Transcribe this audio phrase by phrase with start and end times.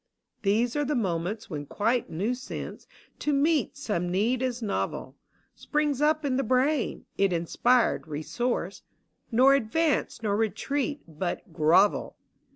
[0.37, 2.87] ■• These are the moments when quite new sense,
[3.19, 5.15] To meet some need as novel,
[5.53, 8.83] Springs up in the brain: it inspired resource:—•*
[9.31, 12.17] Nor advance nor retreat but— grovel